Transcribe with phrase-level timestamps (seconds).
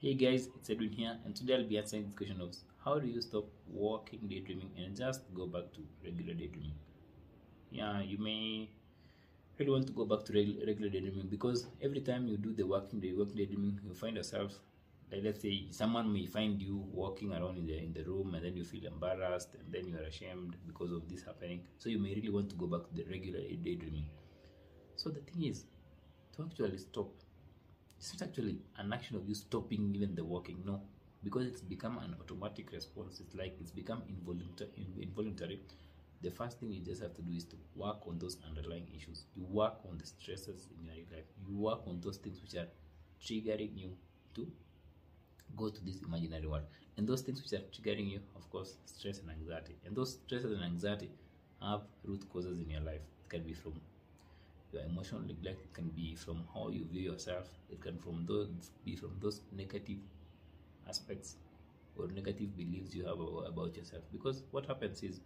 [0.00, 2.54] Hey guys, it's Edwin here, and today I'll be answering this question of
[2.84, 6.74] how do you stop walking daydreaming and just go back to regular daydreaming?
[7.70, 8.70] Yeah, you may
[9.58, 12.64] really want to go back to reg- regular daydreaming because every time you do the
[12.64, 14.52] walking day, walking daydreaming, you find yourself
[15.12, 18.44] like let's say someone may find you walking around in the in the room and
[18.44, 21.62] then you feel embarrassed and then you are ashamed because of this happening.
[21.78, 24.08] So you may really want to go back to the regular daydreaming.
[24.96, 25.64] So the thing is
[26.36, 27.10] to actually stop
[27.98, 30.80] it's not actually an action of you stopping even the walking no.
[31.24, 34.70] Because it's become an automatic response it's like it's become involuntary
[35.00, 35.60] involuntary.
[36.22, 39.24] The first thing you just have to do is to work on those underlying issues.
[39.36, 41.26] You work on the stresses in your life.
[41.48, 42.68] You work on those things which are
[43.24, 43.96] triggering you
[44.34, 44.48] to
[45.56, 46.64] go to this imaginary world.
[46.96, 49.76] And those things which are triggering you of course stress and anxiety.
[49.86, 51.10] And those stresses and anxiety
[51.62, 53.02] have root causes in your life.
[53.24, 53.80] It can be from
[54.72, 57.48] your emotional neglect can be from how you view yourself.
[57.70, 58.48] It can from those
[58.84, 59.98] be from those negative
[60.88, 61.36] aspects
[61.96, 64.02] or negative beliefs you have about yourself.
[64.12, 65.20] Because what happens is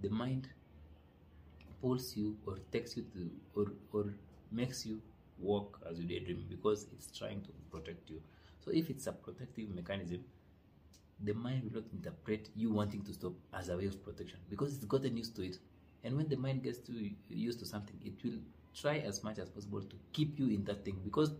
[0.00, 0.48] the mind
[1.80, 4.14] pulls you or takes you to or or
[4.52, 5.00] makes you
[5.38, 8.20] walk as you daydream because it's trying to protect you.
[8.60, 10.24] So if it's a protective mechanism
[11.20, 14.74] the mind will not interpret you wanting to stop as a way of protection because
[14.74, 15.56] it's gotten used to it
[16.04, 18.38] and when the mind gets to used to something it will
[18.74, 21.32] try as much as possible to keep you in that thing because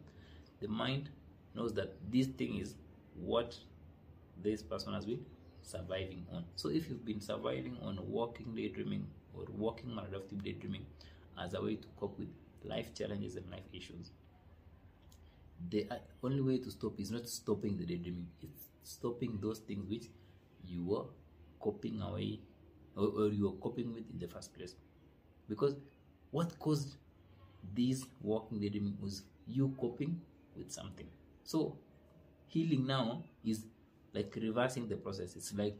[0.61, 1.11] the mind
[1.55, 2.75] knows that this thing is
[3.15, 3.57] what
[4.43, 5.25] this person has been
[5.63, 6.45] surviving on.
[6.55, 10.87] So if you've been surviving on walking daydreaming or walking maladaptive daydreaming
[11.43, 12.29] as a way to cope with
[12.65, 14.11] life challenges and life issues,
[15.71, 15.87] the
[16.23, 20.07] only way to stop is not stopping the daydreaming, it's stopping those things which
[20.65, 21.05] you were
[21.61, 22.39] coping away
[22.97, 24.75] or, or you were coping with in the first place.
[25.49, 25.77] Because
[26.31, 26.97] what caused
[27.75, 30.21] this walking daydreaming was you coping
[30.57, 31.07] with something.
[31.45, 31.77] So
[32.49, 33.65] healing now is
[34.13, 35.37] like reversing the process.
[35.37, 35.79] It's like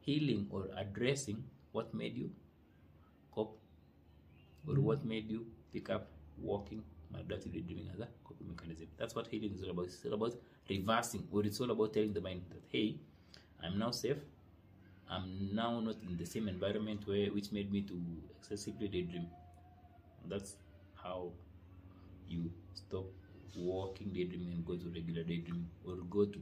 [0.00, 2.30] healing or addressing what made you
[3.34, 3.58] cope
[4.66, 4.82] or mm-hmm.
[4.82, 6.08] what made you pick up
[6.40, 6.82] walking
[7.14, 8.86] maladaptive daydreaming as a coping mechanism.
[8.98, 9.86] That's what healing is all about.
[9.86, 10.34] It's all about
[10.68, 12.96] reversing, or it's all about telling the mind that hey,
[13.62, 14.18] I'm now safe.
[15.10, 18.00] I'm now not in the same environment where which made me to
[18.38, 19.26] excessively daydream.
[20.28, 20.56] That's
[21.02, 21.30] how
[22.28, 23.06] you stop
[23.56, 26.38] walking daydreaming and go to regular daydreaming or go to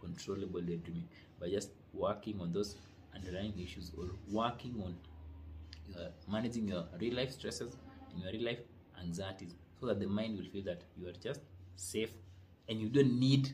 [0.00, 1.08] controllable daydreaming
[1.40, 2.76] by just working on those
[3.14, 4.94] underlying issues or working on
[5.88, 7.76] your managing your real life stresses
[8.12, 8.58] and your real life
[9.02, 11.40] anxieties so that the mind will feel that you are just
[11.76, 12.10] safe
[12.68, 13.50] and you don't need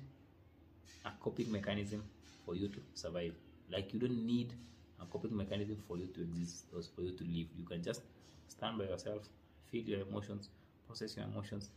[1.04, 2.02] a coping mechanism
[2.44, 3.34] for you to survive
[3.71, 4.53] like you don't need
[5.01, 7.47] a coping mechanism for you to exist or for you to live.
[7.56, 8.03] You can just
[8.49, 9.29] stand by yourself
[9.71, 10.49] feel your emotions
[10.87, 11.69] process your emotions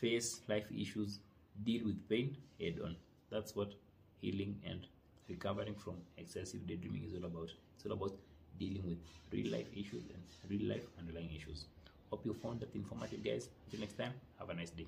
[0.00, 1.18] face life issues
[1.64, 2.96] deal with pain head on.
[3.30, 3.72] That's what
[4.20, 4.86] healing and
[5.28, 7.50] recovering from excessive daydreaming is all about.
[7.76, 8.12] It's all about
[8.58, 8.98] dealing with
[9.32, 11.66] real life issues and real life underlying issues.
[12.10, 13.48] Hope you found that informative guys.
[13.66, 14.86] Until next time have a nice day